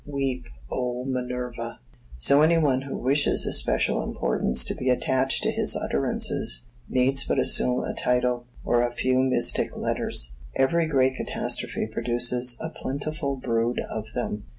[0.03, 1.79] Weep, O Minerva!
[2.17, 7.37] So any one who wishes especial importance to be attached to his utterances, needs but
[7.37, 10.33] assume a title, or a few mystic letters.
[10.55, 14.45] Every great catastrophe produces a plentiful brood of them.